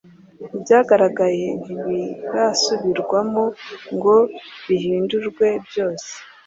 Ibyagaragaye 0.55 1.47
ntibirasubirwamo 1.65 3.43
ngo 3.95 4.15
bihindurwe 4.67 5.47
byose 5.67 6.09